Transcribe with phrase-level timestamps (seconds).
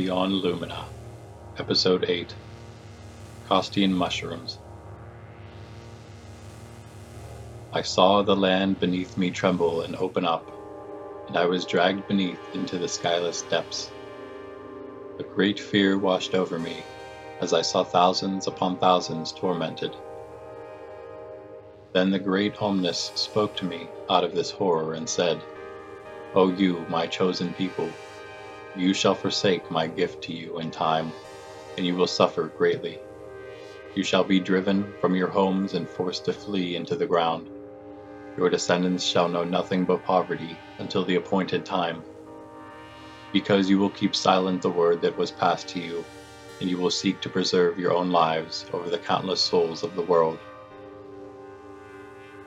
[0.00, 0.86] Beyond Lumina,
[1.58, 2.34] Episode 8
[3.46, 4.56] Kastian Mushrooms.
[7.70, 10.52] I saw the land beneath me tremble and open up,
[11.28, 13.90] and I was dragged beneath into the skyless depths.
[15.18, 16.86] A great fear washed over me
[17.38, 19.98] as I saw thousands upon thousands tormented.
[21.92, 25.44] Then the great Omnis spoke to me out of this horror and said,
[26.32, 28.00] O you, my chosen people,
[28.74, 31.12] you shall forsake my gift to you in time,
[31.76, 33.00] and you will suffer greatly.
[33.94, 37.48] You shall be driven from your homes and forced to flee into the ground.
[38.36, 42.04] Your descendants shall know nothing but poverty until the appointed time.
[43.32, 46.04] Because you will keep silent the word that was passed to you,
[46.60, 50.02] and you will seek to preserve your own lives over the countless souls of the
[50.02, 50.38] world.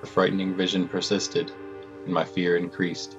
[0.02, 1.52] The frightening vision persisted,
[2.06, 3.18] and my fear increased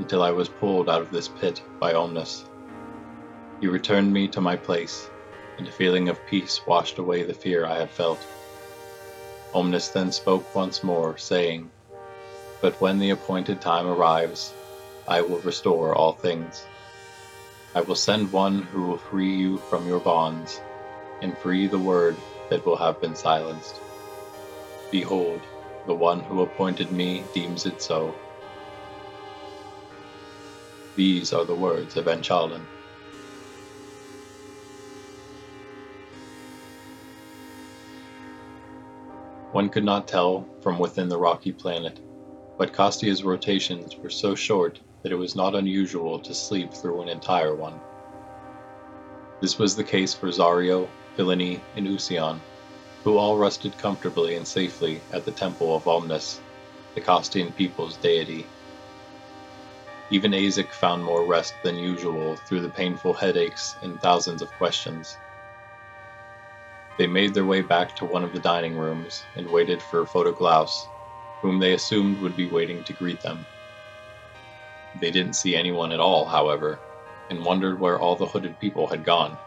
[0.00, 2.44] until I was pulled out of this pit by Omnis.
[3.60, 5.06] He returned me to my place,
[5.58, 8.18] and a feeling of peace washed away the fear I had felt.
[9.52, 11.70] Omnis then spoke once more, saying,
[12.62, 14.54] But when the appointed time arrives,
[15.06, 16.64] I will restore all things.
[17.74, 20.58] I will send one who will free you from your bonds,
[21.20, 22.16] and free the word
[22.48, 23.74] that will have been silenced.
[24.90, 25.42] Behold,
[25.86, 28.14] the one who appointed me deems it so.
[30.96, 32.66] These are the words of Enchaldan.
[39.52, 41.98] One could not tell from within the rocky planet,
[42.58, 47.08] but Kastia's rotations were so short that it was not unusual to sleep through an
[47.08, 47.80] entire one.
[49.40, 52.40] This was the case for Zario, Philini, and Usion,
[53.04, 56.40] who all rested comfortably and safely at the temple of Omnis,
[56.94, 58.46] the Kastian people's deity.
[60.12, 65.16] Even Aezic found more rest than usual through the painful headaches and thousands of questions.
[66.98, 70.86] They made their way back to one of the dining rooms and waited for Photoglaus,
[71.42, 73.46] whom they assumed would be waiting to greet them.
[74.98, 76.80] They didn't see anyone at all, however,
[77.30, 79.38] and wondered where all the hooded people had gone.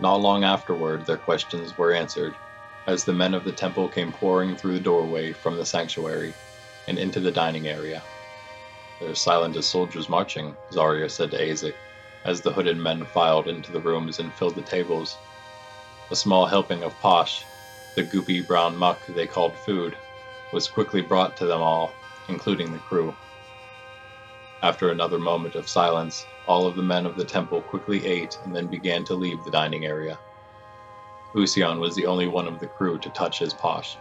[0.00, 2.36] Not long afterward, their questions were answered,
[2.86, 6.34] as the men of the temple came pouring through the doorway from the sanctuary
[6.86, 8.02] and into the dining area.
[9.00, 11.74] They're silent as soldiers marching, Zario said to Aezic,
[12.24, 15.16] as the hooded men filed into the rooms and filled the tables
[16.10, 17.44] a small helping of posh,
[17.96, 19.96] the goopy brown muck they called food,
[20.52, 21.94] was quickly brought to them all,
[22.28, 23.16] including the crew.
[24.62, 28.54] After another moment of silence, all of the men of the temple quickly ate and
[28.54, 30.18] then began to leave the dining area.
[31.34, 33.96] Usion was the only one of the crew to touch his posh.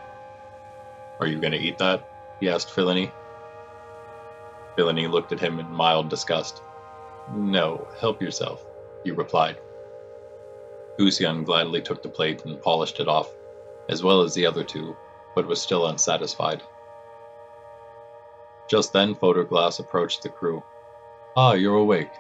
[1.19, 2.03] Are you going to eat that?
[2.39, 3.11] he asked Philini.
[4.77, 6.61] Philini looked at him in mild disgust.
[7.31, 8.65] No, help yourself,
[9.03, 9.57] he replied.
[10.97, 13.35] Usion gladly took the plate and polished it off,
[13.89, 14.95] as well as the other two,
[15.35, 16.61] but was still unsatisfied.
[18.69, 20.63] Just then Photoglass approached the crew.
[21.35, 22.11] Ah, you're awake.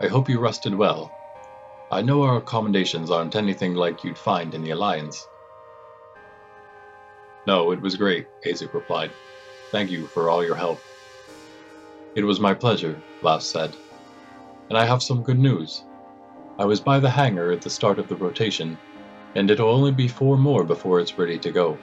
[0.00, 1.12] I hope you rested well.
[1.90, 5.26] I know our accommodations aren't anything like you'd find in the Alliance.
[7.46, 9.10] No, it was great, Aezic replied.
[9.72, 10.80] Thank you for all your help.
[12.16, 13.76] It was my pleasure, Glass said.
[14.68, 15.80] And I have some good news.
[16.58, 18.78] I was by the hangar at the start of the rotation,
[19.36, 21.78] and it'll only be four more before it's ready to go.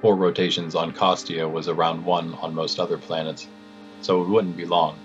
[0.00, 3.46] Four rotations on Kastia was around one on most other planets,
[4.00, 4.98] so it wouldn't be long.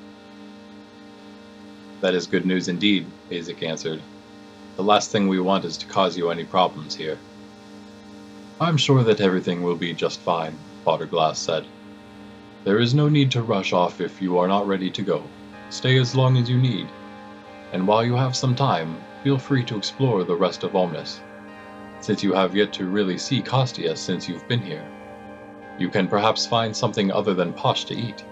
[2.02, 4.02] That is good news indeed, Aezic answered.
[4.78, 7.18] The last thing we want is to cause you any problems here.
[8.60, 11.66] I'm sure that everything will be just fine, Potterglass said.
[12.64, 15.24] There is no need to rush off if you are not ready to go.
[15.72, 16.88] Stay as long as you need,
[17.74, 21.22] and while you have some time, feel free to explore the rest of Omnis,
[22.02, 24.88] since you have yet to really see Kastia since you've been here.
[25.80, 28.24] You can perhaps find something other than posh to eat.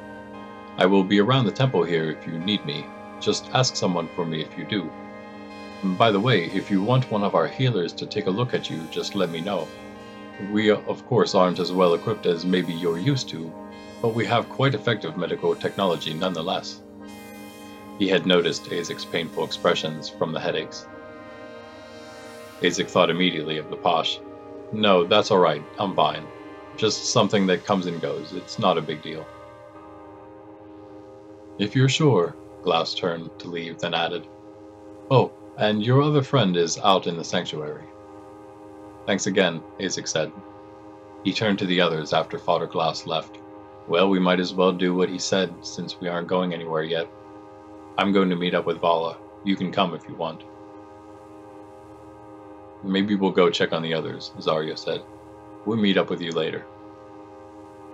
[0.78, 2.86] I will be around the temple here if you need me.
[3.20, 4.92] Just ask someone for me if you do.
[5.98, 8.70] By the way, if you want one of our healers to take a look at
[8.70, 9.68] you, just let me know.
[10.52, 13.52] We, of course, aren't as well equipped as maybe you're used to,
[14.02, 16.82] but we have quite effective medical technology nonetheless.
[17.98, 20.88] He had noticed Aezic's painful expressions from the headaches.
[22.62, 24.20] Aezic thought immediately of the posh.
[24.72, 26.26] No, that's alright, I'm fine.
[26.78, 29.26] Just something that comes and goes, it's not a big deal.
[31.58, 34.28] If you're sure, Glass turned to leave, then added,
[35.12, 37.84] Oh, and your other friend is out in the sanctuary.
[39.06, 40.32] Thanks again, Aezic said.
[41.24, 43.39] He turned to the others after Father Glass left.
[43.90, 47.10] Well, we might as well do what he said, since we aren't going anywhere yet.
[47.98, 49.18] I'm going to meet up with Vala.
[49.44, 50.44] You can come if you want.
[52.84, 55.02] Maybe we'll go check on the others, Zario said.
[55.66, 56.68] We'll meet up with you later.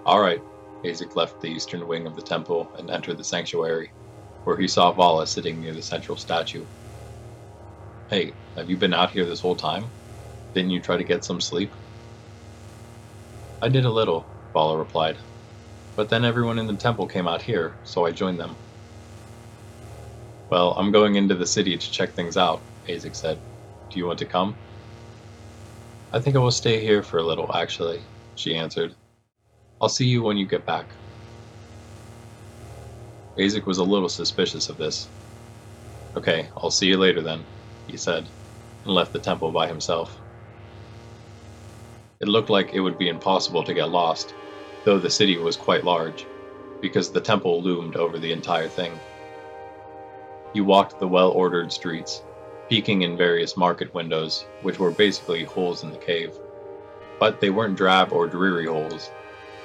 [0.06, 0.44] Alright,
[0.84, 3.90] Aezic left the eastern wing of the temple and entered the sanctuary,
[4.44, 6.66] where he saw Vala sitting near the central statue.
[8.10, 9.86] Hey, have you been out here this whole time?
[10.54, 11.72] Didn't you try to get some sleep?
[13.62, 15.18] I did a little, Vala replied.
[15.96, 18.58] But then everyone in the temple came out here, so I joined them.
[20.50, 23.42] Well, I'm going into the city to check things out, Aezic said.
[23.90, 24.60] Do you want to come?
[26.12, 28.96] I think I will stay here for a little, actually, she answered.
[29.82, 30.96] I'll see you when you get back.
[33.38, 35.12] Aezic was a little suspicious of this.
[36.18, 37.48] Okay, I'll see you later then,
[37.88, 38.32] he said,
[38.86, 40.22] and left the temple by himself.
[42.22, 44.36] It looked like it would be impossible to get lost,
[44.86, 46.26] though the city was quite large,
[46.82, 48.94] because the temple loomed over the entire thing.
[50.54, 52.22] He walked the well ordered streets,
[52.70, 56.32] peeking in various market windows, which were basically holes in the cave.
[57.20, 59.10] But they weren't drab or dreary holes,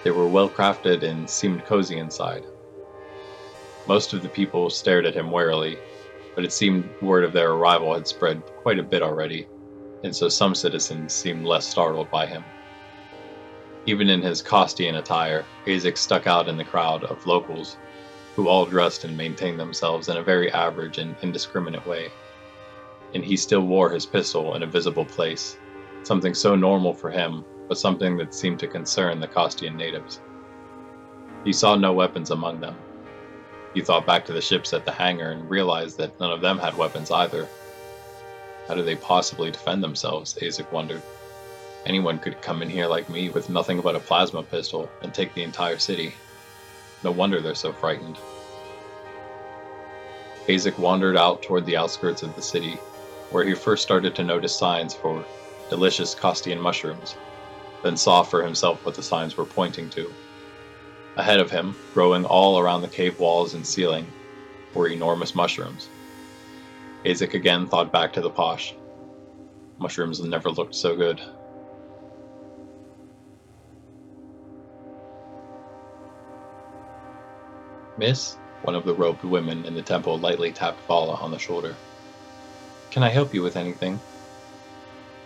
[0.05, 2.47] they were well crafted and seemed cozy inside.
[3.87, 5.79] Most of the people stared at him warily,
[6.35, 9.47] but it seemed word of their arrival had spread quite a bit already,
[10.03, 12.45] and so some citizens seemed less startled by him.
[13.87, 17.77] Even in his Kastian attire, Aezic stuck out in the crowd of locals,
[18.37, 22.11] who all dressed and maintained themselves in a very average and indiscriminate way.
[23.15, 25.57] And he still wore his pistol in a visible place,
[26.03, 30.19] something so normal for him but something that seemed to concern the Kastian natives.
[31.45, 32.77] He saw no weapons among them.
[33.75, 36.59] He thought back to the ships at the hangar and realized that none of them
[36.59, 37.47] had weapons either.
[38.67, 40.35] How do they possibly defend themselves?
[40.43, 41.01] Aezic wondered.
[41.87, 45.35] Anyone could come in here like me with nothing but a plasma pistol and take
[45.35, 46.15] the entire city.
[47.03, 48.19] No wonder they're so frightened.
[50.47, 52.75] Aezic wandered out toward the outskirts of the city,
[53.31, 55.25] where he first started to notice signs for
[55.71, 57.17] delicious Kastian mushrooms
[57.83, 60.13] then saw for himself what the signs were pointing to.
[61.17, 64.07] Ahead of him, growing all around the cave walls and ceiling,
[64.75, 65.89] were enormous mushrooms.
[67.05, 68.75] Aezic again thought back to the posh.
[69.79, 71.21] Mushrooms never looked so good.
[78.01, 81.77] Miss, one of the robed women in the temple lightly tapped Vala on the shoulder.
[82.91, 84.01] Can I help you with anything?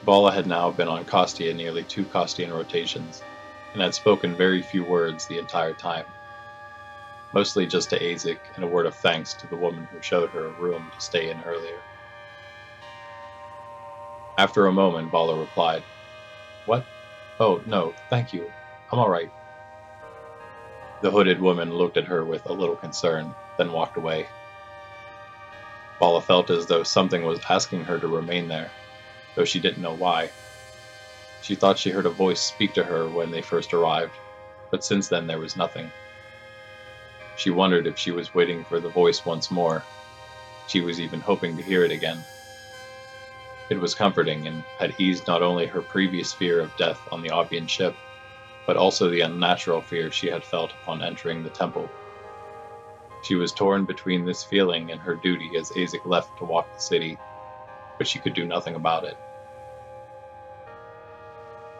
[0.04, 3.22] Vala had now been on Kastia nearly two Kastian rotations,
[3.74, 6.04] and had spoken very few words the entire time.
[7.32, 10.46] Mostly just to Aezic and a word of thanks to the woman who showed her
[10.46, 11.78] a room to stay in earlier.
[14.36, 15.84] After a moment, Vala replied,
[16.66, 16.84] What?
[17.38, 18.50] Oh, no, thank you.
[18.90, 19.30] I'm all right.
[21.04, 24.26] The hooded woman looked at her with a little concern, then walked away.
[25.98, 28.70] Vala felt as though something was asking her to remain there,
[29.34, 30.30] though she didn't know why.
[31.42, 34.14] She thought she heard a voice speak to her when they first arrived,
[34.70, 35.90] but since then there was nothing.
[37.36, 39.84] She wondered if she was waiting for the voice once more.
[40.68, 42.24] She was even hoping to hear it again.
[43.68, 47.28] It was comforting and had eased not only her previous fear of death on the
[47.28, 47.94] Obian ship,
[48.66, 51.90] but also the unnatural fear she had felt upon entering the temple.
[53.22, 56.80] She was torn between this feeling and her duty as Aezic left to walk the
[56.80, 57.18] city,
[57.98, 59.16] but she could do nothing about it.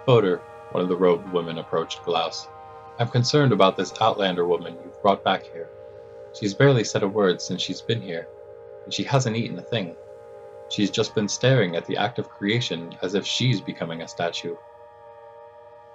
[0.07, 0.39] Fodor,
[0.73, 2.47] one of the robed women, approached Glaus.
[2.99, 5.69] I'm concerned about this Outlander woman you've brought back here.
[6.35, 8.29] She's barely said a word since she's been here,
[8.85, 9.97] and she hasn't eaten a thing.
[10.69, 14.57] She's just been staring at the act of creation as if she's becoming a statue.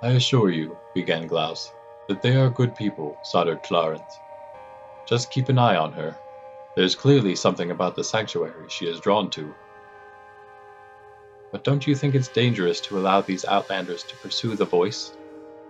[0.02, 1.72] I assure you, began Glaus,
[2.08, 4.20] that they are good people, Sodder Clarence.
[5.06, 6.16] Just keep an eye on her.
[6.76, 9.54] There's clearly something about the sanctuary she is drawn to,
[11.52, 15.12] but don't you think it's dangerous to allow these outlanders to pursue the voice?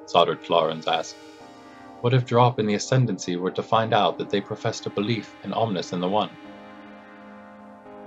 [0.05, 1.15] Soddard Florence asked.
[2.01, 5.33] What if Drop and the Ascendancy were to find out that they professed a belief
[5.43, 6.29] in Omnis and the One?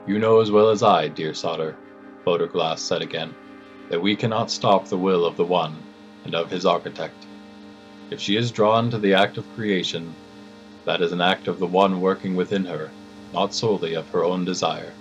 [0.06, 1.76] You know as well as I, dear Sodder,
[2.24, 3.34] Glass said again,
[3.88, 5.82] that we cannot stop the will of the One
[6.24, 7.14] and of his architect.
[8.10, 10.14] If she is drawn to the act of creation,
[10.84, 12.90] that is an act of the One working within her,
[13.32, 14.92] not solely of her own desire.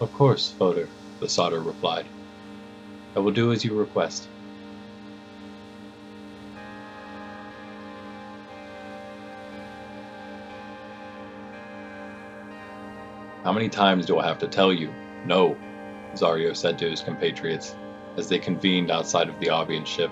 [0.00, 0.88] Of course, Fodor,
[1.20, 2.06] the Sodder replied.
[3.14, 4.26] I will do as you request.
[13.44, 14.90] How many times do I have to tell you?
[15.26, 15.56] No,
[16.14, 17.74] Zario said to his compatriots
[18.16, 20.10] as they convened outside of the Obian ship.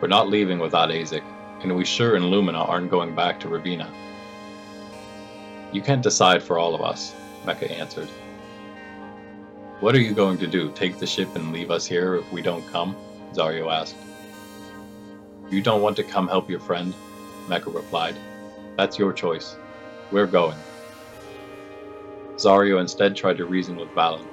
[0.00, 1.22] We're not leaving without Aezic,
[1.62, 3.88] and we sure in Lumina aren't going back to Ravina.
[5.72, 7.14] You can't decide for all of us,
[7.44, 8.08] Mecha answered.
[9.80, 10.70] What are you going to do?
[10.72, 12.96] Take the ship and leave us here if we don't come?
[13.32, 13.96] Zario asked.
[15.50, 16.94] You don't want to come help your friend?
[17.46, 18.16] Mecha replied.
[18.76, 19.56] That's your choice.
[20.10, 20.58] We're going.
[22.36, 24.26] Zario instead tried to reason with Valen.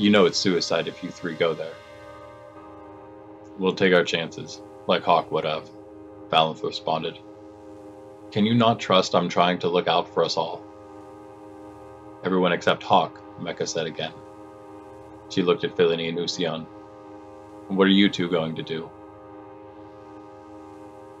[0.00, 1.74] You know it's suicide if you three go there.
[3.58, 5.68] We'll take our chances, like Hawk would have,
[6.30, 7.18] Valenth responded.
[8.32, 10.64] Can you not trust I'm trying to look out for us all?
[12.24, 14.14] Everyone except Hawk, Mecha said again.
[15.28, 16.62] She looked at Philini and Usion.
[17.68, 18.88] What are you two going to do?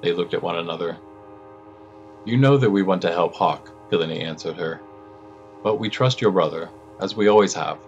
[0.02, 0.96] They looked at one another.
[2.24, 4.80] You know that we want to help Hawk, Philini answered her.
[5.62, 7.78] But we trust your brother, as we always have.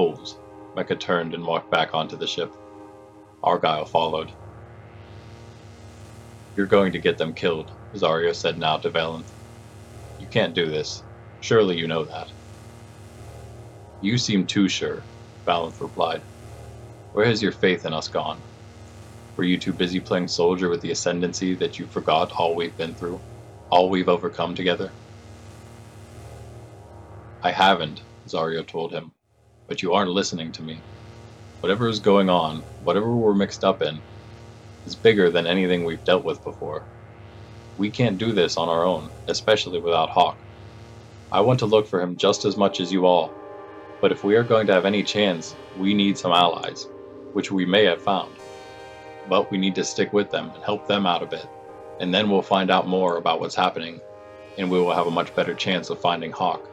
[0.00, 0.40] Fools.
[0.74, 2.56] Mecha turned and walked back onto the ship.
[3.42, 4.32] Argyle followed.
[6.56, 9.28] You're going to get them killed, Zario said now to Valenth.
[10.18, 11.04] You can't do this.
[11.40, 12.32] Surely you know that.
[14.00, 15.06] You seem too sure,
[15.46, 16.24] Valenth replied.
[17.12, 18.44] Where has your faith in us gone?
[19.36, 22.94] Were you too busy playing soldier with the ascendancy that you forgot all we've been
[22.94, 23.22] through,
[23.70, 24.94] all we've overcome together?
[27.42, 29.12] I haven't, Zario told him,
[29.70, 30.84] but you aren't listening to me.
[31.60, 34.02] Whatever is going on, whatever we're mixed up in,
[34.86, 36.88] is bigger than anything we've dealt with before.
[37.78, 40.40] We can't do this on our own, especially without Hawk.
[41.32, 43.36] I want to look for him just as much as you all,
[44.02, 46.88] but if we are going to have any chance, we need some allies,
[47.32, 48.38] which we may have found.
[49.26, 51.50] But we need to stick with them and help them out a bit,
[52.00, 54.02] and then we'll find out more about what's happening,
[54.58, 56.69] and we will have a much better chance of finding Hawk.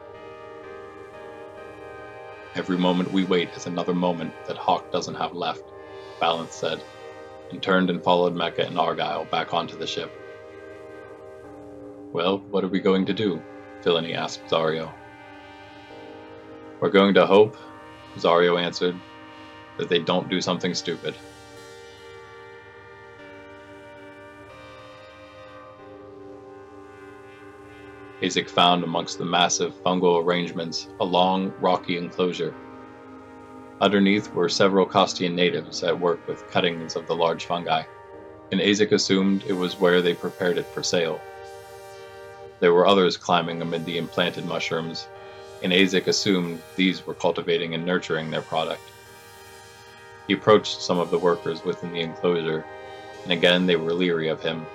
[2.54, 5.64] Every moment we wait is another moment that Hawk doesn't have left,
[6.22, 6.82] Valenth said
[7.50, 10.14] and turned and followed Mecha and Argyle back onto the ship.
[12.12, 13.44] Well, what are we going to do?
[13.84, 14.96] Philini asked Zario.
[16.80, 17.56] We're going to hope,
[18.18, 19.00] Zario answered,
[19.78, 21.18] that they don't do something stupid.
[28.22, 32.54] Aezic found amongst the massive fungal arrangements a long, rocky enclosure
[33.80, 37.84] Underneath were several Kastian natives at work with cuttings of the large fungi,
[38.50, 41.20] and Aezic assumed it was where they prepared it for sale.
[42.58, 45.06] There were others climbing amid the implanted mushrooms,
[45.62, 48.82] and Aezic assumed these were cultivating and nurturing their product.
[50.26, 52.64] He approached some of the workers within the enclosure,
[53.22, 54.66] and again they were leery of him.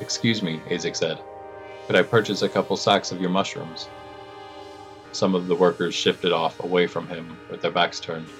[0.00, 1.20] Excuse me, Aezic said.
[1.86, 3.90] Could I purchase a couple sacks of your mushrooms?
[5.12, 8.32] Some of the workers shifted off away from him with their backs turned.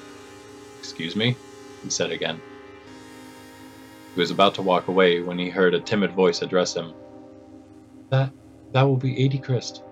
[0.78, 1.36] Excuse me?
[1.82, 2.40] he said again.
[4.14, 6.94] He was about to walk away when he heard a timid voice address him.
[8.10, 8.32] That
[8.72, 9.82] that will be eighty Christ.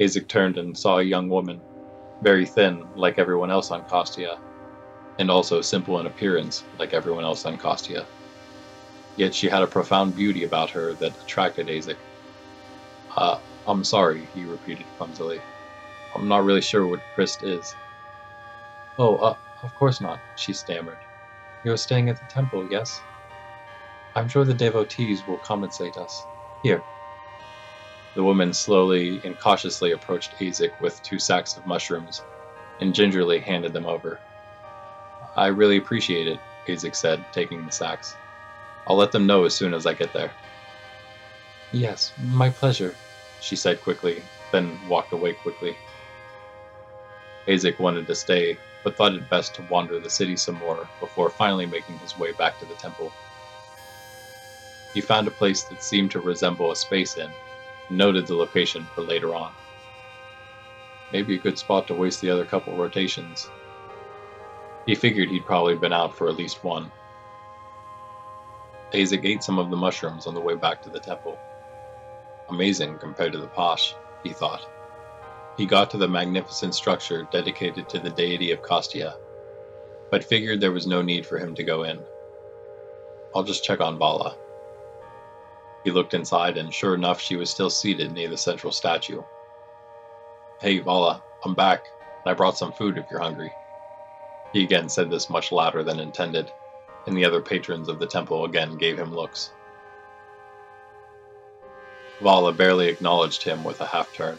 [0.00, 1.60] Aezic turned and saw a young woman,
[2.22, 4.38] very thin, like everyone else on Kastia,
[5.18, 8.06] and also simple in appearance, like everyone else on Kastia.
[9.16, 11.96] Yet she had a profound beauty about her that attracted Aezic.
[13.20, 15.38] Uh, I'm sorry, he repeated clumsily.
[16.16, 17.74] I'm not really sure what Christ is.
[18.98, 20.96] Oh, uh, of course not, she stammered.
[21.62, 22.98] You're staying at the temple, yes?
[24.16, 26.24] I'm sure the devotees will compensate us.
[26.62, 26.82] Here.
[28.14, 32.22] The woman slowly and cautiously approached Aezic with two sacks of mushrooms
[32.80, 34.18] and gingerly handed them over.
[35.36, 38.14] I really appreciate it, Aezic said, taking the sacks.
[38.86, 40.32] I'll let them know as soon as I get there.
[41.72, 42.96] Yes, my pleasure,
[43.40, 45.76] she said quickly, then walked away quickly.
[47.46, 51.30] Aezic wanted to stay, but thought it best to wander the city some more before
[51.30, 53.12] finally making his way back to the temple.
[54.94, 57.30] He found a place that seemed to resemble a space inn,
[57.88, 59.52] and noted the location for later on.
[61.12, 63.48] Maybe a good spot to waste the other couple rotations.
[64.86, 66.90] He figured he'd probably been out for at least one.
[68.92, 71.38] Aezic ate some of the mushrooms on the way back to the temple.
[72.50, 74.66] Amazing compared to the Posh, he thought.
[75.56, 79.16] He got to the magnificent structure dedicated to the deity of Kastia,
[80.10, 82.04] but figured there was no need for him to go in.
[83.34, 84.36] I'll just check on Vala.
[85.84, 89.22] He looked inside, and sure enough, she was still seated near the central statue.
[90.60, 91.84] Hey, Vala, I'm back,
[92.24, 93.52] and I brought some food if you're hungry.
[94.52, 96.50] He again said this much louder than intended,
[97.06, 99.52] and the other patrons of the temple again gave him looks.
[102.20, 104.38] Vala barely acknowledged him with a half turn.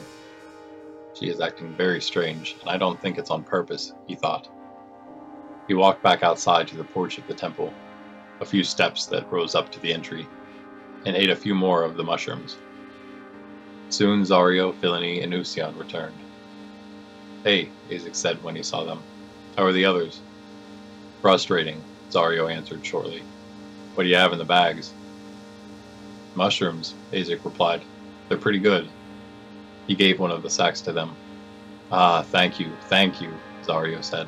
[1.15, 4.47] She is acting very strange, and I don't think it's on purpose, he thought.
[5.67, 7.73] He walked back outside to the porch of the temple,
[8.39, 10.27] a few steps that rose up to the entry,
[11.05, 12.57] and ate a few more of the mushrooms.
[13.89, 16.15] Soon Zario, Philini, and Usion returned.
[17.43, 18.99] Hey, Aezic said when he saw them.
[19.57, 20.19] How are the others?
[21.21, 23.21] Frustrating, Zario answered shortly.
[23.95, 24.93] What do you have in the bags?
[26.35, 27.81] Mushrooms, Aezic replied.
[28.27, 28.87] They're pretty good.
[29.87, 31.15] He gave one of the sacks to them.
[31.91, 33.33] Ah, thank you, thank you,
[33.63, 34.27] Zario said.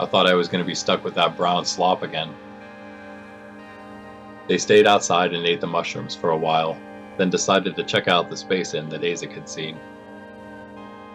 [0.00, 2.34] I thought I was going to be stuck with that brown slop again.
[4.48, 6.76] They stayed outside and ate the mushrooms for a while,
[7.18, 9.76] then decided to check out the space inn that Aezic had seen.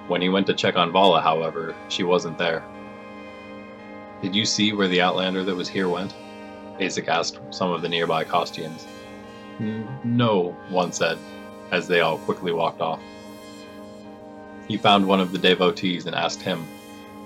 [0.08, 2.64] When he went to check on Vala, however, she wasn't there.
[4.22, 6.16] Did you see where the Outlander that was here went?
[6.80, 8.88] Aezic asked some of the nearby Kastians.
[9.60, 11.18] No, one said,
[11.72, 13.00] as they all quickly walked off.
[14.68, 16.68] He found one of the devotees and asked him,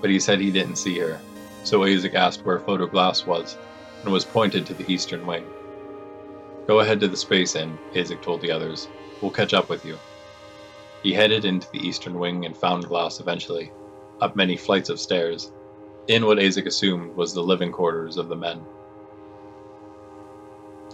[0.00, 1.20] but he said he didn't see her,
[1.64, 3.56] so Aezic asked where Photoglass was,
[4.02, 5.44] and was pointed to the eastern wing.
[6.66, 8.88] Go ahead to the space inn, Aezic told the others.
[9.20, 9.98] We'll catch up with you.
[11.02, 13.72] He headed into the eastern wing and found Glass eventually,
[14.20, 15.52] up many flights of stairs,
[16.08, 18.64] in what Aezic assumed was the living quarters of the men.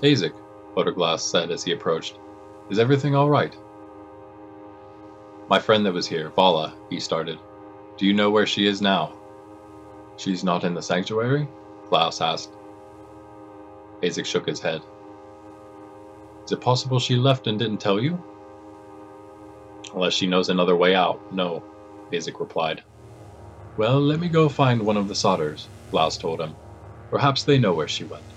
[0.02, 0.32] Aezic,
[0.76, 2.18] Photoglass said as he approached,
[2.70, 3.56] is everything all right?
[5.48, 7.38] My friend that was here, Vala, he started.
[7.96, 9.18] Do you know where she is now?
[10.18, 11.48] She's not in the sanctuary?
[11.88, 12.52] Glass asked.
[14.02, 14.82] Aezic shook his head.
[16.44, 18.22] Is it possible she left and didn't tell you?
[19.94, 21.64] Unless she knows another way out, no,
[22.12, 22.82] Aezic replied.
[23.76, 26.56] Well, let me go find one of the Sodders, Glass told him.
[27.10, 28.34] Perhaps they know where she went.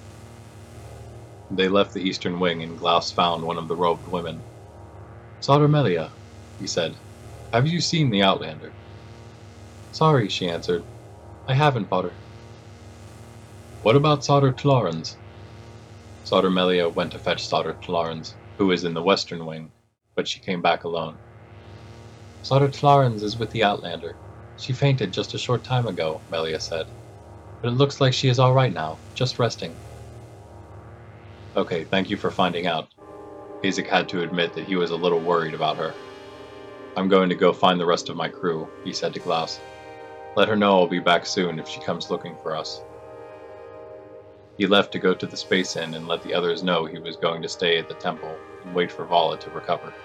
[1.51, 4.45] They left the eastern wing and Glass found one of the robed women.
[5.41, 6.13] Sodder Melia,
[6.59, 6.97] he said.
[7.53, 8.75] Have you seen the Outlander?
[9.91, 10.85] Sorry, she answered.
[11.47, 12.19] I haven't, Potter.
[13.81, 15.17] What about Sodder Clarence?
[16.51, 19.71] Melia went to fetch Sodder Clarence, who was in the western wing,
[20.15, 21.19] but she came back alone.
[22.43, 24.19] Sodder Clarence is with the Outlander.
[24.55, 26.87] She fainted just a short time ago, Melia said.
[27.61, 29.79] But it looks like she is all right now, just resting.
[31.55, 32.89] Okay, thank you for finding out.
[33.63, 35.99] Aezic had to admit that he was a little worried about her.
[36.95, 39.63] I'm going to go find the rest of my crew, he said to Glass.
[40.35, 42.83] Let her know I'll be back soon if she comes looking for us.
[44.57, 47.17] He left to go to the Space Inn and let the others know he was
[47.17, 49.97] going to stay at the temple and wait for Vala to recover.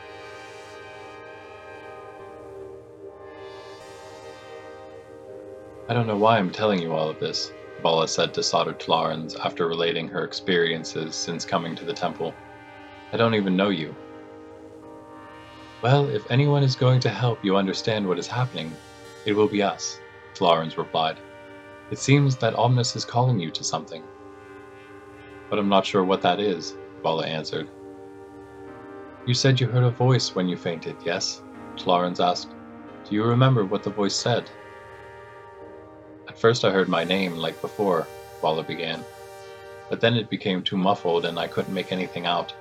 [5.88, 9.36] I don't know why I'm telling you all of this, Vala said to Sodder Tlarans
[9.44, 12.34] after relating her experiences since coming to the temple.
[13.12, 13.94] I don't even know you.
[15.82, 18.76] Well, if anyone is going to help you understand what is happening,
[19.26, 20.00] it will be us,
[20.34, 21.20] Tlarans replied.
[21.90, 24.02] It seems that Omnis is calling you to something.
[25.48, 27.68] But I'm not sure what that is, Vala answered.
[29.26, 31.42] You said you heard a voice when you fainted, yes?
[31.78, 32.54] Clarence asked.
[33.08, 34.50] Do you remember what the voice said?
[36.36, 38.06] At first I heard my name, like before,
[38.42, 39.06] Vala began.
[39.88, 42.52] But then it became too muffled and I couldn't make anything out.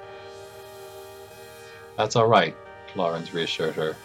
[1.98, 2.56] That's all right,
[2.94, 3.98] Clarence reassured her.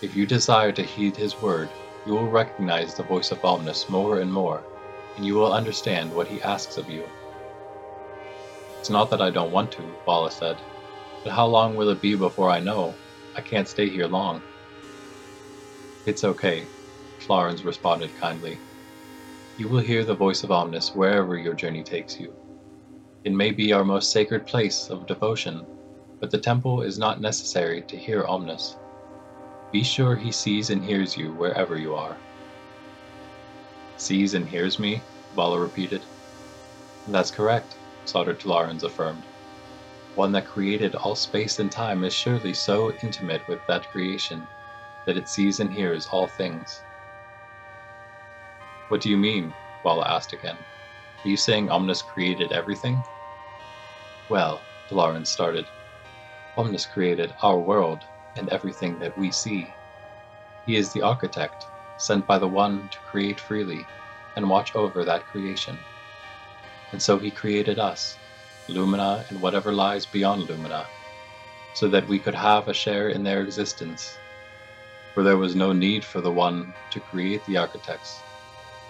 [0.00, 1.68] If you desire to heed his word,
[2.06, 4.62] you will recognize the voice of Omnis more and more,
[5.16, 7.06] and you will understand what he asks of you.
[8.78, 10.56] It's not that I don't want to, Vala said,
[11.24, 12.94] but how long will it be before I know?
[13.36, 14.42] I can't stay here long.
[16.06, 16.68] It's okay,
[17.18, 18.58] Florence responded kindly.
[19.60, 22.34] You will hear the voice of Omnis wherever your journey takes you.
[23.24, 25.66] It may be our most sacred place of devotion,
[26.18, 28.78] but the temple is not necessary to hear Omnis.
[29.70, 32.16] Be sure he sees and hears you wherever you are.
[33.98, 35.02] Sees and hears me?
[35.36, 36.00] Vala repeated.
[37.08, 37.76] That's correct.
[38.06, 39.24] Sodder Tlarans affirmed.
[40.14, 44.40] One that created all space and time is surely so intimate with that creation
[45.04, 46.80] that it sees and hears all things.
[48.90, 49.54] What do you mean?
[49.84, 50.56] Vala asked again.
[51.24, 53.04] Are you saying Omnis created everything?
[54.28, 55.64] Well, Tlarans started.
[56.56, 58.00] Omnis created our world
[58.36, 59.68] and everything that we see.
[60.66, 61.66] He is the architect,
[61.98, 63.86] sent by the One to create freely
[64.34, 65.78] and watch over that creation.
[66.90, 68.18] And so he created us,
[68.68, 70.84] Lumina and whatever lies beyond Lumina,
[71.74, 74.16] so that we could have a share in their existence.
[75.14, 78.20] For there was no need for the One to create the architects,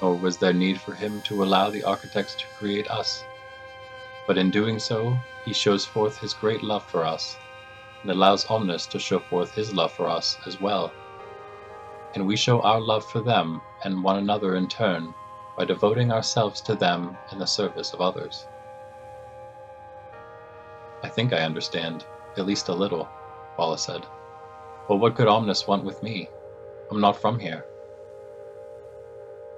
[0.01, 3.25] nor was there need for him to allow the architects to create us.
[4.27, 7.39] But in doing so, he shows forth his great love for us,
[8.03, 10.95] and allows Omnis to show forth his love for us as well.
[12.15, 15.15] And we show our love for them and one another in turn
[15.57, 18.47] by devoting ourselves to them in the service of others.
[21.03, 22.05] I think I understand,
[22.37, 23.09] at least a little,
[23.57, 24.07] Vala said.
[24.89, 26.29] But what could Omnis want with me?
[26.91, 27.65] I'm not from here.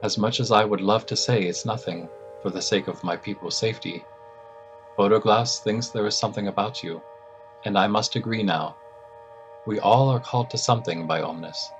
[0.02, 2.08] As much as I would love to say it's nothing,
[2.42, 4.04] for the sake of my people's safety,
[4.96, 7.00] Photoglass thinks there is something about you,
[7.64, 8.76] and I must agree now.
[9.64, 11.70] We all are called to something by Omnis.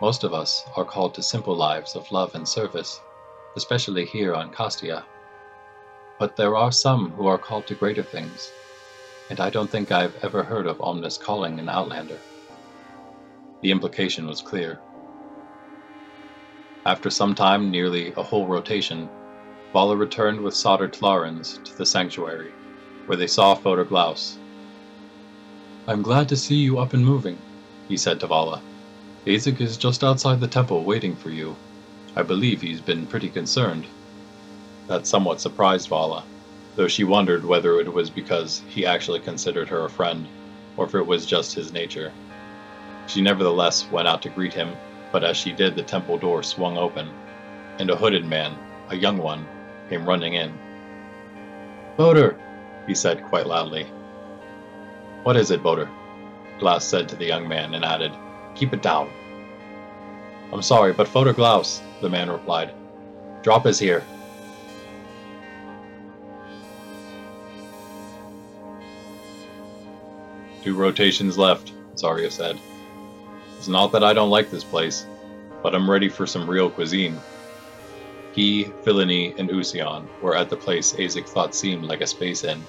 [0.00, 3.00] Most of us are called to simple lives of love and service,
[3.56, 5.04] especially here on Kastia.
[6.18, 8.52] But there are some who are called to greater things,
[9.30, 12.20] and I don't think I've ever heard of Omnis calling an Outlander.
[13.62, 14.80] The implication was clear.
[16.88, 19.10] After some time, nearly a whole rotation,
[19.74, 22.50] Vala returned with Sodder Tlarans to the sanctuary,
[23.04, 24.38] where they saw Photoglaus.
[25.86, 27.36] I'm glad to see you up and moving,
[27.90, 28.62] he said to Vala.
[29.26, 31.54] Aezic is just outside the temple waiting for you.
[32.16, 33.84] I believe he's been pretty concerned.
[34.86, 36.24] That somewhat surprised Vala,
[36.76, 40.26] though she wondered whether it was because he actually considered her a friend,
[40.78, 42.10] or if it was just his nature.
[43.08, 44.74] She nevertheless went out to greet him,
[45.12, 47.10] but as she did, the temple door swung open,
[47.78, 48.56] and a hooded man,
[48.90, 49.46] a young one,
[49.88, 50.52] came running in.
[51.96, 52.38] Boder,
[52.86, 53.84] he said quite loudly.
[55.22, 55.88] What is it, Boder?
[56.58, 58.12] Glass said to the young man and added,
[58.54, 59.10] Keep it down.
[60.52, 62.72] I'm sorry, but Photoglaus, the man replied.
[63.42, 64.04] Drop is here.
[70.62, 72.58] Two rotations left, Zario said.
[73.58, 75.04] It's not that I don't like this place,
[75.64, 77.18] but I'm ready for some real cuisine.
[78.32, 82.62] He, Philini, and Usion were at the place Aezic thought seemed like a space inn.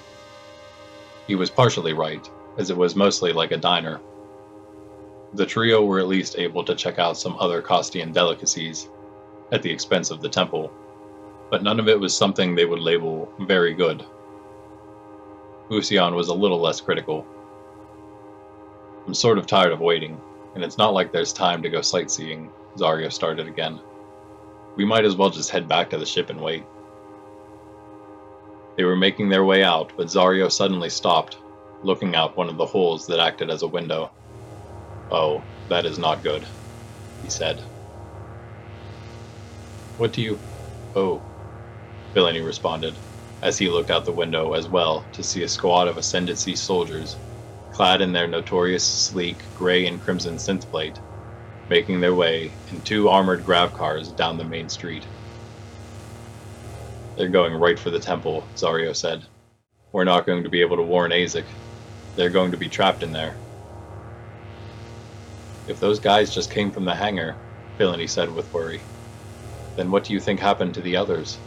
[1.27, 4.01] He was partially right, as it was mostly like a diner.
[5.35, 8.89] The trio were at least able to check out some other Kastian delicacies,
[9.51, 10.71] at the expense of the temple,
[11.51, 14.03] but none of it was something they would label very good.
[15.69, 17.27] Usion was a little less critical.
[19.05, 20.19] I'm sort of tired of waiting,
[20.55, 23.79] and it's not like there's time to go sightseeing, Zario started again.
[24.75, 26.65] We might as well just head back to the ship and wait.
[28.77, 31.37] They were making their way out, but Zario suddenly stopped,
[31.83, 34.11] looking out one of the holes that acted as a window.
[35.11, 36.47] Oh, that is not good,
[37.21, 37.63] he said.
[39.97, 40.41] What do you.
[40.95, 41.25] Oh,
[42.15, 42.99] Philini responded,
[43.41, 47.19] as he looked out the window as well to see a squad of Ascendancy soldiers,
[47.79, 50.97] clad in their notorious sleek gray and crimson synthplate,
[51.69, 55.07] making their way in two armored grav cars down the main street.
[57.15, 59.23] They're going right for the temple, Zario said.
[59.93, 61.47] We're not going to be able to warn Azek.
[62.17, 63.39] They're going to be trapped in there.
[65.65, 67.37] If those guys just came from the hangar,
[67.79, 68.83] Philini said with worry,
[69.77, 71.39] then what do you think happened to the others?